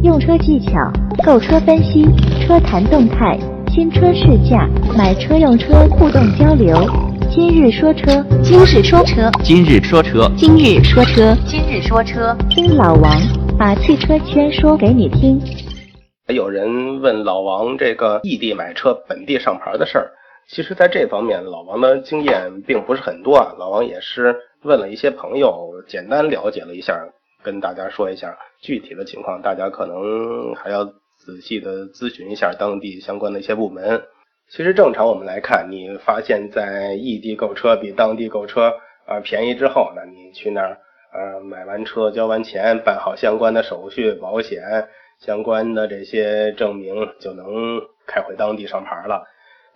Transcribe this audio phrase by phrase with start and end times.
[0.00, 0.92] 用车技巧、
[1.24, 2.04] 购车分析、
[2.40, 6.76] 车谈动态、新车试驾、买车用车互动交流。
[7.28, 13.12] 今日说车，今日说车，今日说车，今日说车，今日说车，听老王
[13.58, 15.40] 把汽车圈说给你听。
[16.28, 20.12] 有人问老王这个异地买车、本地上牌的事儿，
[20.48, 23.52] 其实在这方面老王的经验并不是很多啊。
[23.58, 26.94] 老王也是问了一些朋友，简单了解了一下，
[27.42, 34.02] 跟大家说一下具体的情况，大家可能还要仔细的咨询一下当地相关的一些部门。
[34.50, 38.72] 其实正常我们来看，你发现在异地购车比当地购车
[39.06, 40.78] 啊便宜之后，那你去那儿
[41.12, 44.88] 呃买完车交完钱，办好相关的手续、保险
[45.20, 49.26] 相关的这些证明，就能开回当地上牌了。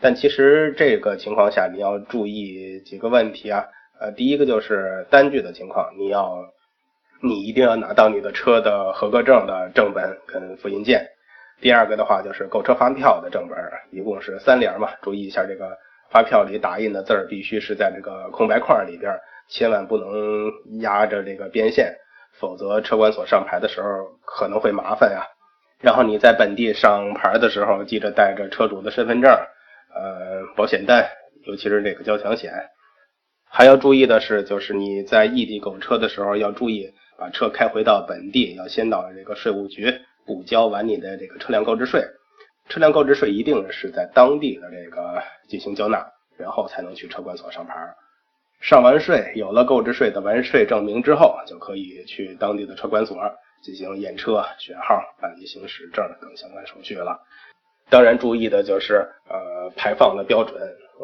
[0.01, 3.67] 但其实这个情况下，你要注意几个问题啊。
[4.01, 6.45] 呃，第一个就是单据的情况，你要
[7.23, 11.07] 你一定要拿到你的车的合格证的正本跟复印件。
[11.61, 13.57] 第二个的话就是购车发票的正本，
[13.93, 14.89] 一共是三联嘛。
[15.03, 15.79] 注意一下，这个
[16.11, 19.13] 发票里打印的字儿必须是在这个空白框里边，
[19.49, 21.95] 千万不能压着这个边线，
[22.41, 23.89] 否则车管所上牌的时候
[24.25, 25.25] 可能会麻烦呀。
[25.81, 29.31] 然后你在本地上牌的时候，记着带着车主的身份证、
[29.95, 31.09] 呃保险单，
[31.47, 32.53] 尤其是这个交强险。
[33.49, 36.93] 还要注意的是，就是你在异地购车的时候，要注意
[37.23, 39.95] 把车开回到本地，要先到这个税务局。
[40.27, 42.05] 补交完你的这个车辆购置税，
[42.69, 46.05] 车辆购置税一定是在当地的这个进行交纳，
[46.37, 47.75] 然后才能去车管所上牌。
[48.61, 53.17] 上完税，有了购置税的完税证明之后，就可以去当地的车管所
[53.63, 57.21] 进行验车、选号、办理行驶证等相关手续了。
[57.89, 58.95] 当然，注意的就是
[59.29, 61.03] 呃排放的标准，嗯，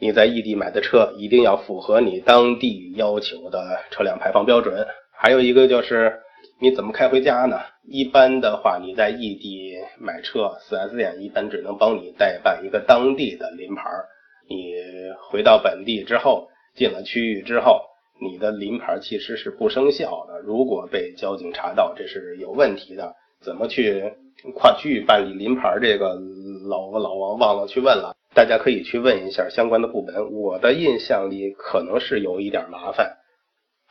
[0.00, 4.86] 你在异地买的车一定要符合你当地要求的车辆排放标准。
[5.24, 6.20] 还有一个就是
[6.60, 7.58] 你怎么开回家呢？
[7.88, 13.84] 一般的话，你在异地买车，4S 店一般只能帮你代办一个当地的临牌。
[14.50, 14.74] 你
[15.30, 17.80] 回到本地之后，进了区域之后，
[18.20, 20.40] 你的临牌其实是不生效的。
[20.40, 23.14] 如果被交警查到，这是有问题的。
[23.40, 24.12] 怎么去
[24.54, 25.78] 跨区域办理临牌？
[25.80, 26.20] 这个
[26.68, 30.32] 老老王忘了去问了，大家可以去问一下相关的部门。
[30.32, 33.16] 我的印象里可能是有一点麻烦。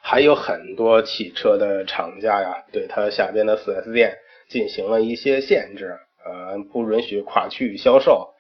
[0.05, 4.17] 还有很多汽车的厂家呀，对他下边的 4S 店
[4.49, 8.33] 进行了一些限制，呃，不允许跨区域销售，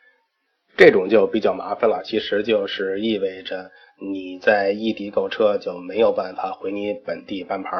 [0.75, 2.03] 这种就比较麻烦了。
[2.03, 7.71] 其实就是意味着你在异地购车就没有办法回你本地办牌。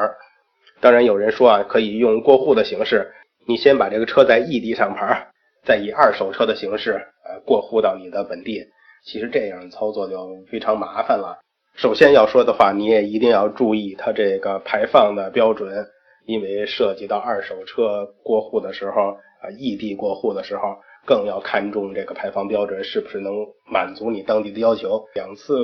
[0.80, 3.12] 当然有人说啊，可以用过户的形式，
[3.46, 5.28] 你先把这个车在异地上牌，
[5.62, 6.92] 再以二手车的形式
[7.26, 8.64] 呃过户到你的本地。
[9.04, 11.43] 其实这样操作就非常麻烦了。
[11.76, 15.84] 首先要说的话，你也一定要注意它这个排放的标准，
[16.24, 19.10] 因为涉及到二手车过户的时候
[19.42, 23.34] 啊，异地过户的时候，更要看重这个排放标准是不是能
[23.68, 25.04] 满足你当地的要求。
[25.14, 25.56] 两次，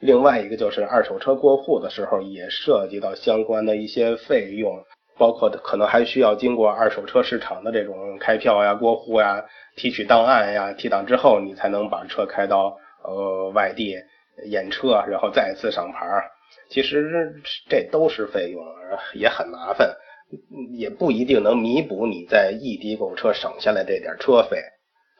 [0.00, 4.82] 另外一个就是二手车过户的时候，也涉及到相关的一些费用，
[5.16, 9.44] 包括可能还需要经过二手车市场的这种开票呀、过户呀、
[9.76, 13.94] 提取档案呀，提档之后，你才能把车开到呃外地。
[14.46, 16.06] 验车，然后再次上牌，
[16.68, 17.34] 其实
[17.68, 18.62] 这都是费用，
[19.14, 19.94] 也很麻烦，
[20.76, 24.58] 也不一定能弥补你在异地购车省下来这点车费。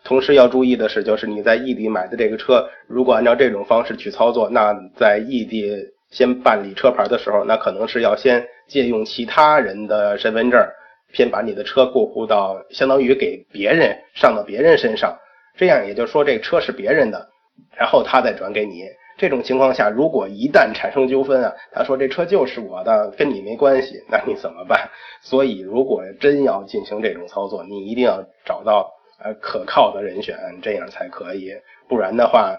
[0.05, 5.75] 同时要注意的是，就是你在异地买的这个车，如果按照这种方式去操作，那在异地
[6.11, 10.65] 先办理车牌的时候，那可能是要先借用其他人的身份证，
[11.13, 15.19] 先把你的车过户到，相当于给别人上到别人身上，
[15.57, 17.29] 这样也就说这车是别人的，
[17.77, 18.85] 然后他再转给你。
[19.19, 24.89] 这种情况下，如果一旦产生纠纷啊，他说这车就是我的，跟你没关系， 那你怎么办？
[25.21, 28.89] 所以，如果真要进行这种操作，你一定要找到
[29.21, 31.53] 呃可靠的人选，这样才可以，
[31.89, 32.57] 不然的话，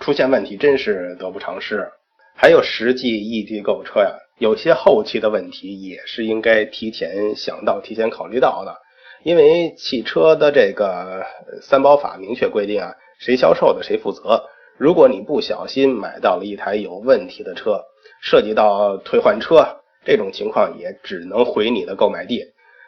[0.00, 1.88] 出现问题真是得不偿失。
[2.34, 8.74] 还有实际异地购车呀，有些后期的问题也是应该提前想到、提前考虑到的，
[9.22, 11.24] 因为汽车的这个
[11.62, 14.42] 三包法明确规定啊，谁销售的谁负责。
[14.80, 17.84] 如果你不小心买到了一台有问题的车，
[18.22, 19.62] 涉及到退换车
[20.06, 22.42] 这种情况，也只能回你的购买地。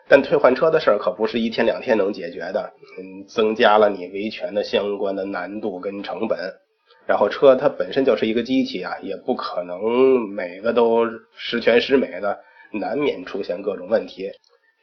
[0.09, 6.39] 但退换车的事儿可不是一天两天能解决的，嗯，增加了你维权的相关的难度跟成本。
[7.07, 11.07] 然后车它本身就是一个机器啊，也不可能每个都
[11.37, 12.39] 十全十美的，
[12.73, 14.31] 难免出现各种问题。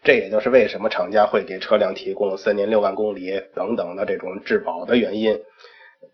[0.03, 5.35] 这也就是为什么厂家会给车辆提供三年六万公里等等的这种质保的原因。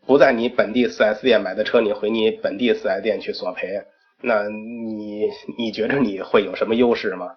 [0.06, 3.84] 不在你本地 4S 店买的车，你回你本地 4S 店去索赔，
[4.22, 7.31] 那你你觉着你会有什么优势吗？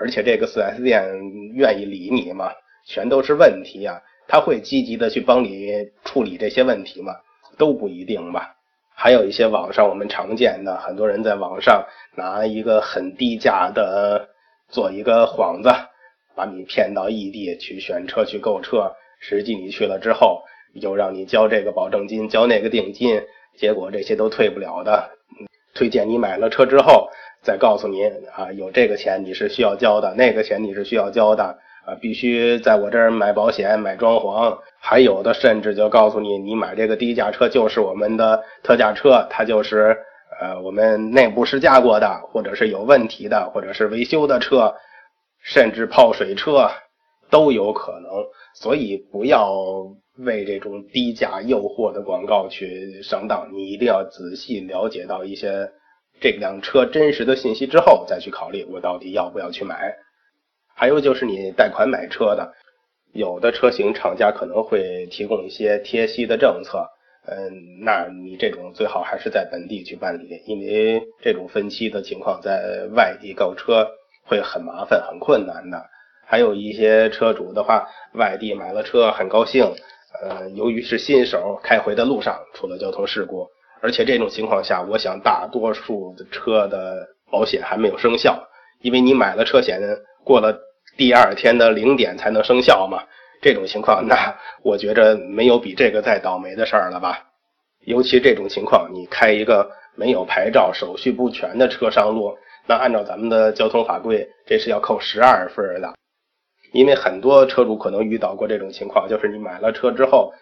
[0.00, 1.04] 而且这个 4S 店
[1.54, 2.50] 愿意理你吗？
[2.86, 4.00] 全都是问题啊！
[4.26, 7.14] 他会积极的去帮你处理这些问题吗？
[7.58, 8.56] 都不一定吧。
[8.96, 11.86] 还有一些网上我们常见的，很多人在网上
[12.16, 14.28] 拿一个很低价的
[14.68, 15.68] 做一个幌子，
[16.34, 20.42] 把你骗到异地去选车去购车，实际你去了之后，
[20.74, 23.22] 又让你交这个保证金，交那个定金，
[23.56, 25.10] 结果这些都退不了的。
[25.74, 27.08] 推荐你买了车之后，
[27.42, 31.58] 再告诉你啊，有这个钱你是需要交的，那个钱你是需要交的。
[31.86, 39.94] 啊，必须在我这儿买保险、买装潢，还有的甚至就告诉你，你买这个低价车就是我们的特价车，它就是
[40.40, 44.74] 呃我们内部试驾过的，或者是有问题的，或者是维修的车，
[45.42, 46.70] 甚至泡水车
[47.28, 48.10] 都有可能。
[48.54, 49.54] 所以不要
[50.18, 55.70] 为这种低价诱惑的广告去上当，你一定要仔细了解到一些
[56.20, 59.96] 这辆车真实的信息之后，再去考虑我到底要不要去买。
[60.76, 62.52] 还有就是你贷款买车的，
[63.12, 66.86] 有的车型厂家可能会提供一些贴息的政策，
[67.26, 73.88] 嗯，那你这种最好还是在本地去办理，因为这种分期的情况在外地购车
[74.24, 75.84] 会很麻烦、很困难的。
[76.26, 79.74] 还有一些车主的话，外地买了车很高兴，
[80.22, 83.48] 呃，由于是新手，开回的路上出了交通事故，
[83.80, 88.42] 而且这种情况下，我想大多数的车的保险还没有生效，
[88.80, 89.80] 因为你买了车险。
[90.24, 90.58] 过了
[90.96, 93.02] 第二天的零点才能生效嘛？
[93.42, 97.26] 这种情况，那我觉着没有比这个再倒霉的事儿了吧？
[97.84, 102.34] 尤其这种情况，你开一个没有牌照、手续不全的车上路，
[102.66, 105.92] 那按照咱们的交通法规，这是要扣十二分的。
[106.74, 110.32] 因为很多车主可能遇到过这种情况，就是你买了车之后，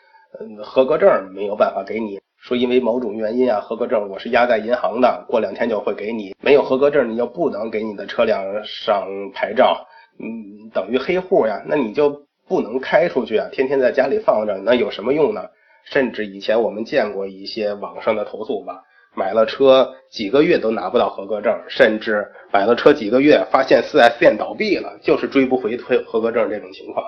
[0.41, 2.19] 嗯，合格证没有办法给你。
[2.39, 6.35] 说因为某种原因啊，合格证我是压在银行的，过两天就会给你。
[6.41, 9.87] 没有合格证，你就不能给你的车辆上牌照，
[10.19, 11.63] 嗯，等于黑户呀。
[11.67, 15.43] 那你就不能开出去啊，天天在家里放着，那有什么用呢？
[15.85, 18.83] 甚至以前我们见过一些网上的投诉吧，
[19.15, 27.05] 买了车几个月都拿不到合格证，甚至买了车几个月发现 4S 店倒闭了，就是追不回退合格证这种情况，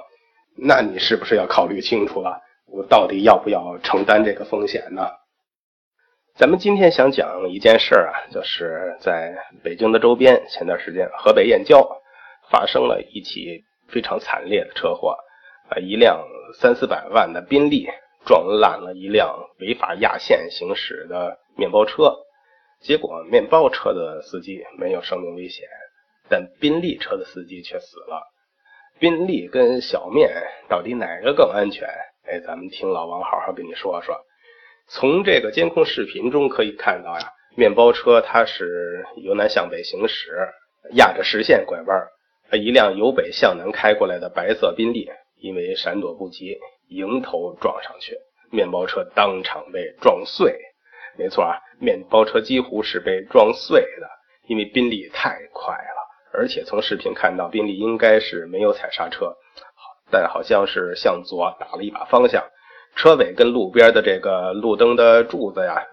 [0.57, 2.41] 那你是不是要考虑清楚了？
[2.67, 5.07] 我到底要不要承担这个风险呢？
[6.37, 11.89] 咱们今天想讲一件事儿啊，就是在北京的周边，前段时间河北燕郊
[12.51, 15.17] 发生了一起非常惨烈的车祸，
[15.71, 16.27] 啊，一辆
[16.59, 17.87] 三四百万的宾利
[18.27, 22.17] 撞烂了一辆违法压线行驶的面包车，
[22.81, 25.67] 结果面包车的司机没有生命危险，
[26.29, 28.23] 但宾利车的司机却死了。
[28.99, 30.31] 宾利跟小面
[30.69, 31.89] 到底哪个更安全？
[32.27, 34.17] 哎，咱们听老王好好跟你说说。
[34.89, 40.49] 从这个监控视频中可以看到呀，面包车它是由南向北行驶，
[40.93, 42.07] 压着实线拐弯，
[42.53, 45.09] 一辆由北向南开过来的白色宾利，
[45.41, 46.59] 因为闪躲不及，
[46.89, 48.17] 迎头撞上去，
[48.51, 50.59] 面包车当场被撞碎。
[51.17, 54.09] 没错啊，面包车几乎是被撞碎的，
[54.49, 59.35] 因为宾利太快了，而且从视频看到宾利应该是没有踩刹车，
[60.11, 62.45] 但好像是向左打了一把方向。
[62.97, 65.85] 车尾跟路边的这个路灯的柱子呀，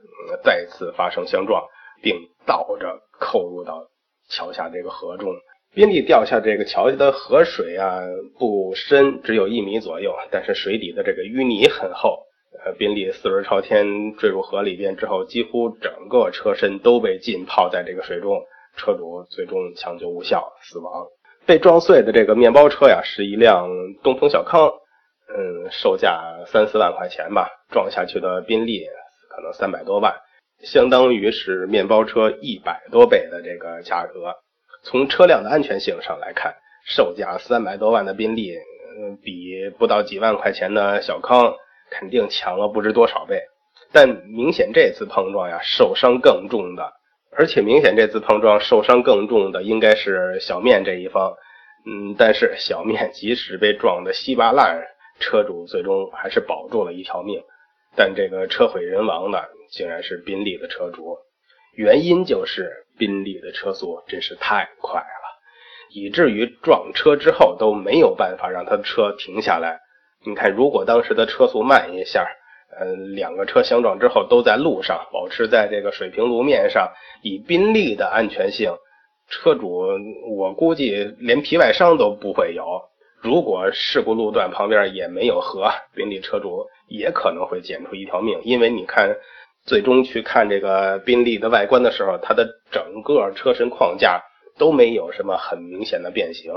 [0.44, 1.64] 再次发生相撞，
[2.04, 2.16] 并
[2.46, 3.88] 倒着扣入到
[4.30, 5.34] 桥下这个河中。
[5.74, 8.02] 宾利掉下这个桥下的河水啊，
[8.38, 12.20] 不深，只有一米左右，但是水底的这个淤泥很厚。
[12.64, 18.44] 呃，宾利四轮朝天坠入河里边之后，几乎整个车身都被浸泡在这个水中，
[18.76, 21.08] 车主最终抢救无效死亡。
[21.46, 23.70] 被撞碎的这个面包车呀，是一辆
[24.04, 24.70] 东风小康。
[25.34, 28.86] 嗯，售价三四万块钱吧，撞下去的宾利
[29.30, 30.14] 可能三百多万，
[30.60, 34.36] 相当于是面包车一百多倍的这个价格。
[34.84, 36.54] 从车辆的安全性上来看，
[36.86, 41.54] 售价三百多万的宾利，嗯，比不到几万块钱的小康
[41.92, 43.40] 肯定强了不知多少倍。
[43.92, 46.92] 但明显这次碰撞呀，受伤更重的，
[47.38, 51.32] 而且明显这次碰撞受伤更重的应该是小面这一方。
[51.86, 54.88] 嗯，但是小面即使被撞得稀巴烂。
[55.20, 57.44] 车主最终还是保住了一条命，
[57.96, 61.16] 但这个车毁人亡的竟然是宾利的车主，
[61.76, 65.40] 原因就是宾利的车速真是太快了，
[65.94, 69.80] 以至于撞车之后都没有办法让他的车停下来。
[70.24, 72.28] 你看，如果当时的车速慢一下，
[72.80, 72.86] 呃，
[73.16, 76.92] 两个车相撞之后都在路上，保持在这个水平路面上，
[77.24, 78.72] 以宾利的安全性，
[79.28, 79.88] 车主
[80.38, 82.64] 我估计连皮外伤都不会有。
[83.20, 88.40] 如果事故路段旁边也没有河，宾利车主也可能会捡出一条命。
[88.44, 89.16] 因为你看，
[89.66, 94.22] 最终去看这个宾利的外观的时候，它的整个车身框架
[94.58, 96.52] 都没有什么很明显的变形。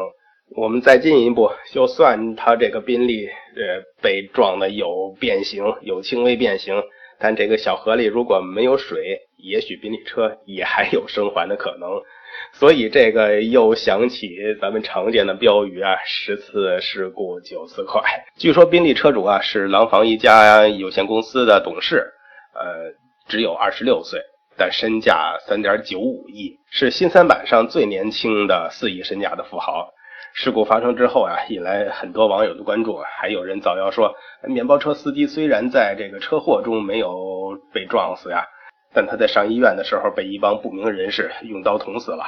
[0.56, 6.80] 我们再进一步，就算它这个宾利呃被撞的有变形，有轻微变形，
[7.18, 11.90] 但这个小河里如果没有水，也许宾利车也还有生还的可能。
[12.54, 18.02] 所以这个又想起咱们常见的标语啊：十次事故九次快。
[18.36, 22.12] 据说宾利车主啊是廊坊一家有限公司的董事，
[22.54, 22.92] 呃，
[23.26, 24.20] 只有二十六岁，
[24.56, 29.90] 但身价三点九五亿，是新三板上最年轻的四亿身价的富豪。
[30.36, 34.16] 事故发生之后啊，引来很多网友的关注，还有人造谣说，
[34.48, 38.44] 面包车司机虽然在这个车祸中没有被撞死呀，
[38.92, 42.24] 但他在上医院的时候被一帮不明人士用刀捅死了。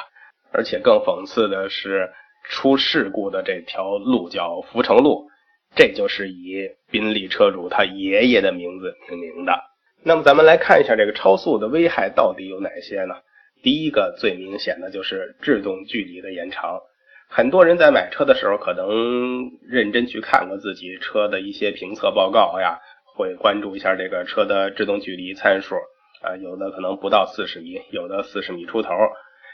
[0.53, 2.09] 而且更讽刺的是，
[2.49, 5.27] 出事故的这条路叫福成路，
[5.75, 9.53] 这就是以宾利车主他爷爷的名字命名的。
[10.01, 13.15] 那么咱们来看一下这个超速的危害到底有哪些呢？
[13.61, 16.79] 第一个最明显的就是制动距离的延长。
[17.29, 22.79] 很多人在买车的时候，可能认真去看过自己车的一些评测报告呀，
[23.15, 25.75] 会关注一下这个车的制动距离参数
[26.23, 28.89] 啊，有的可能不到四十米，有的四十米出头。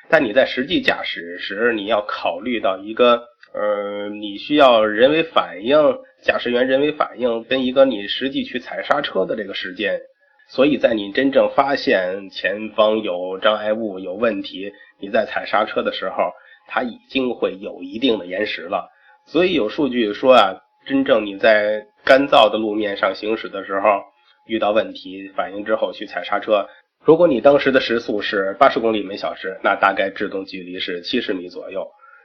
[0.07, 5.75] 但你在实际驾驶时，你要考虑到一个，呃，你需要人为反应，
[6.21, 9.99] 驾驶员人为反应跟一个你实际去踩刹车的这个时间。
[10.47, 16.31] 所以在你真正发现前方有障碍物、有问题，你在踩刹车的时候。
[16.67, 18.89] 它已经会有一定的延时了，
[19.25, 20.55] 所以有数据说啊，
[20.85, 24.01] 真正你在干燥的路面上行驶的时候
[24.47, 26.67] 遇到问题，反应之后去踩刹车，
[27.05, 31.81] 如果你当时的时速是八十公里每小时，那大概制动距离是七十米左右；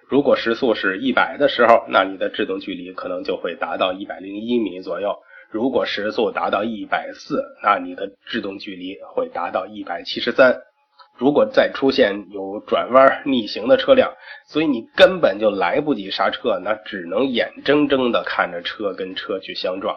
[0.08, 5.10] 如果时速是一百的时候，那你的制动距离可能就会达到一百零一米左右；
[5.50, 10.60] 如果时速达到一百四，那你的制动距离会达到一百七十三。
[11.18, 14.12] 如果再出现有转弯逆行的车辆，
[14.46, 19.96] 所以你根本就来不及刹车，那只能眼睁睁的看着车跟车去相撞。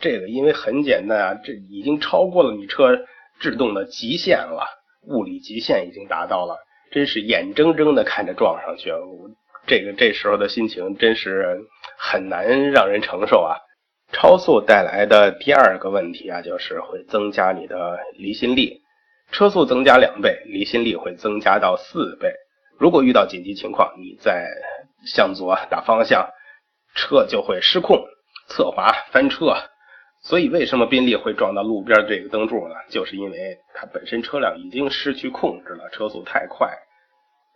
[0.00, 2.98] 这个因为很简单啊，这已经超过了你车
[3.38, 4.66] 制动的极限了，
[5.08, 6.58] 物理极限已经达到了，
[6.90, 8.90] 真是眼睁睁的看着撞上去，
[9.68, 11.60] 这个这时候的心情真是
[11.96, 13.56] 很难让人承受啊。
[14.12, 18.82] 超速带来的第二个问题啊，就是会增加你的离心力。
[19.32, 22.32] 车速增加两倍，离心力会增加到四倍。
[22.78, 24.48] 如果遇到紧急情况，你在
[25.06, 26.28] 向左打方向，
[26.94, 28.04] 车就会失控
[28.48, 29.54] 侧滑翻车。
[30.22, 32.74] 所以，为什么宾利会撞到路边这个灯柱呢？
[32.90, 36.68] 就是因为它本身车辆已经失去控制了，车速太快，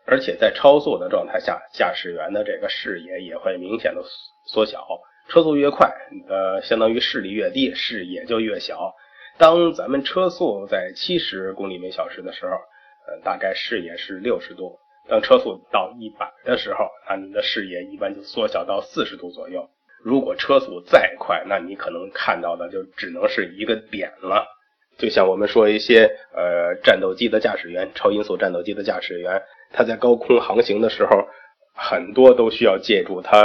[0.07, 4.03] 而且在超速的状态下，驾驶员的这个视野也会明显的
[4.47, 4.87] 缩小。
[5.29, 8.95] 车速越快，你的相当于视力越低，视野就越小。
[9.41, 12.51] 当咱们车速在七十公里每小时的时候，
[13.09, 14.79] 呃，大概视野是六十度。
[15.09, 19.67] 当车速到一百的时候，那你的视野一般就缩小到四十度左右。
[20.05, 24.47] 如果车速再快，那你可能看到的就只能是一个点了。
[24.99, 26.05] 就像我们说一些
[26.35, 29.43] 呃战斗机的驾驶员，超音速战斗机的驾驶员，
[29.73, 31.13] 他在高空航行的时候，
[31.75, 33.41] 很多都需要借助他。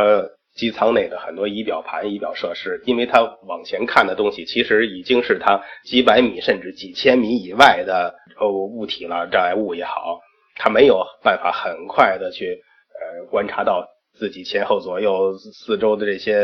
[0.56, 10.20] 机舱内的很多仪表盘、仪表设施，因为它往前看的东西，其实已经是它几百米甚至几千米以外的呃物体了，障碍物也好，
[10.56, 12.58] 它没有办法很快的去
[12.94, 13.86] 呃观察到
[14.18, 16.38] 自己前后左右四周的这些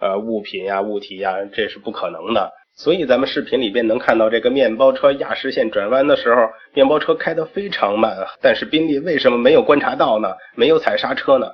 [0.00, 2.52] 呃物品呀、物体呀，这是不可能的。
[2.78, 6.42] 所以咱们视频里边能看到这个面包车压实线转弯的时候，
[6.74, 10.28] 面包车开得非常慢，但是宾利为什么没有观察到呢？
[10.54, 11.50] 没有踩刹车呢？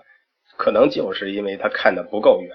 [0.56, 2.50] 可能就是因为他看的不够远，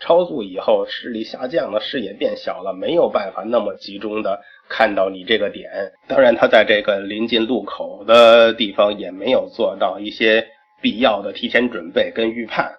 [0.00, 5.92] 超速以后视力下降了，视野变小了，没有办法那么集中的看到你这个点。
[6.08, 10.46] 当然，他在这个临近路口的地方也没有做到一些
[10.80, 12.72] 必要的提前准备跟预判。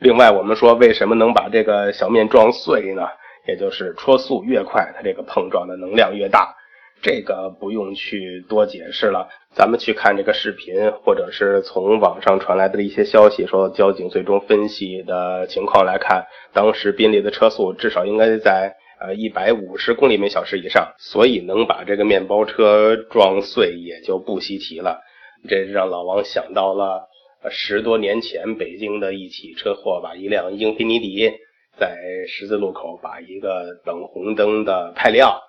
[0.00, 3.02] 另外，我们说为什么能把这个小面撞碎呢？
[3.46, 6.54] 也就是车速越快，它这个碰撞的能量越大。
[7.02, 25.00] 这个不用去多解释了，咱们去看这个视频，或者是从网上传来的一些消息，说交警最终分析的情况来看，当时宾利的车速至少应该在呃一百五十公里每小时以上，所以能把这个面包车撞碎也就不稀奇了。
[25.48, 27.08] 这让老王想到了
[27.48, 31.30] 十多年前北京的一起车祸吧，一辆英菲尼迪
[31.78, 31.96] 在
[32.28, 35.40] 十字路口把一个等红灯的派利奥。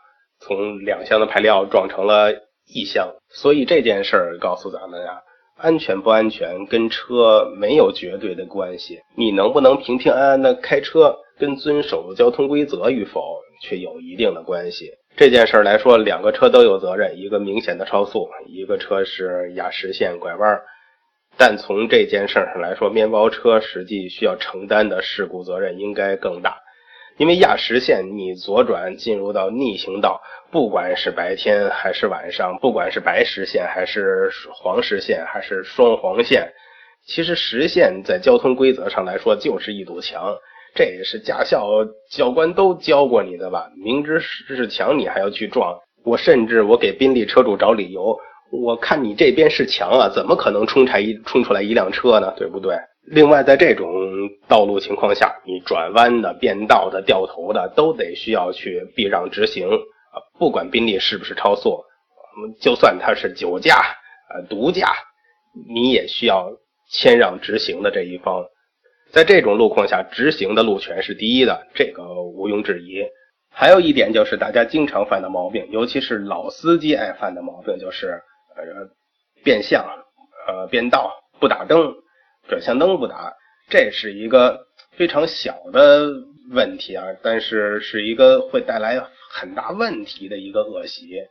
[0.42, 2.34] 从两厢的排料撞成了
[2.68, 5.22] 一箱，所以这件事儿告诉咱们呀，
[5.58, 14.92] 安全不安全跟车没有绝对的关系，你能不能平平安安的开车，跟遵守交通规则与否却有一定的关系。
[15.16, 20.60] 这件事儿来说，两个车都有责任，一个明显的超速，一个车是压实线拐弯。
[21.38, 26.58] 但从这件事上来说，面包车实际需要承担的事故责任应该更大。
[27.18, 36.51] 因为压实线，你左转进入到逆行道，不管是白天还是晚上，不管是白实线还是黄实线还是双黄线，
[37.06, 40.36] 其实实线在交通规则上来说就是一堵墙。
[40.74, 41.68] 这也是驾校
[42.10, 43.70] 教官都教过你的吧？
[43.84, 45.77] 明知是墙，你还要去撞。
[46.03, 48.18] 我甚至我给宾利车主找理由，
[48.51, 52.34] 我看你这边是墙啊，怎么可能冲出一冲出来一辆车呢？
[52.38, 52.75] 对不对？
[53.08, 53.91] 另外，在这种
[54.48, 60.18] 道路情况下，你转弯的、变道的、掉头的，都得需要去避让直行啊。
[60.40, 61.84] 不管宾利是不是超速，
[62.60, 63.78] 就算他是酒驾、
[64.34, 64.94] 呃毒驾，
[65.68, 66.51] 你也需要
[66.90, 68.46] 谦让直行的这一方。
[69.12, 73.04] 在这种路况下，直行的路权是第一的，这个毋庸置疑。
[73.54, 78.22] 还有一点就是大家经常犯的毛病，尤其是老司机爱犯的毛病，就是
[78.56, 78.63] 呃
[79.44, 79.86] 变向、
[80.48, 81.94] 呃变道不打灯。
[82.48, 83.32] 转向灯不打，
[83.72, 86.12] 这是一个非常小的
[86.51, 89.01] 问题啊，但是是一个会带来
[89.32, 91.22] 很大问题的一个恶习。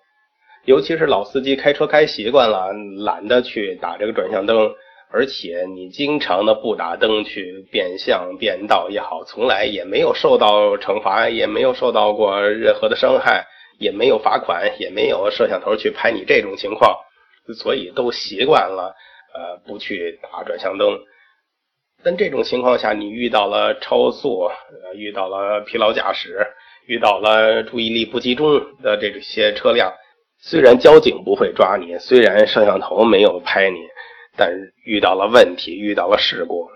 [0.65, 2.73] 尤其是老司机开车开习惯了，
[3.05, 4.73] 懒得去打这个转向灯，
[5.11, 13.47] 而且你经常的不打灯去变向变道也好，从来也没有受到惩罚，也没有受到过任何的伤害，
[13.79, 16.97] 也没有罚款，也没有摄像头去拍你这种情况，
[17.55, 18.95] 所以都习惯了，
[19.35, 20.99] 呃，不去打转向灯。
[22.03, 26.47] 但这种情况下，你遇到了超速，呃，遇到了疲劳驾驶，
[26.87, 29.93] 遇到了注意力不集中的这些车辆，
[30.41, 33.79] 虽然交警不会抓你，虽然摄像头没有拍你，
[34.37, 34.51] 但
[34.85, 36.67] 遇到了问题，遇到了事故，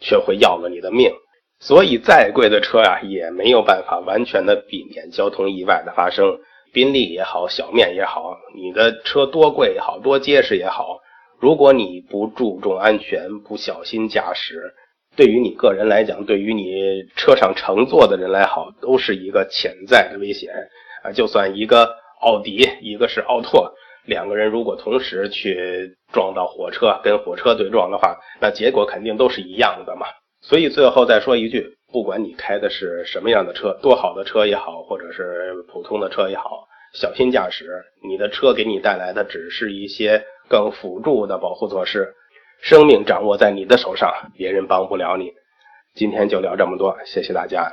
[0.00, 1.12] 却会要了你的命。
[1.60, 6.36] 所以，再贵的车呀，也没有办法完全的避免交通意外的发生。
[6.72, 10.98] 宾利也好，小面也好，你的车多贵也好，多结实也好。
[11.42, 14.72] 如果你不注重安全，不小心驾驶，
[15.16, 20.54] 对于你个人来讲，对于你车上乘坐的人来好，都是一个潜在的危险
[21.02, 21.10] 啊！
[21.10, 23.74] 就算一个奥迪，一个是奥拓，
[24.06, 30.06] 两个人如果同时去撞到火车，跟火车对撞的话，那结果肯定都是一样的嘛。
[30.42, 36.68] 所以最后再说一句，不管你开的是什么样的车，多好的车也好，或者是普通的车也好。
[36.94, 42.14] 小心驾驶，你的车给你带来的只是一些更辅助的保护措施。
[42.60, 45.32] 生命掌握在你的手上，别人帮不了你。
[45.94, 47.72] 今天就聊这么多，谢谢大家。